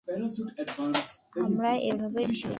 [1.41, 2.41] আমরা এভাবেই করি!